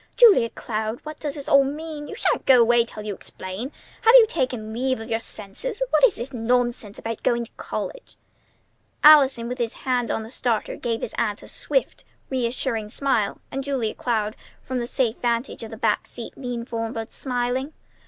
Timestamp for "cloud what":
0.49-1.19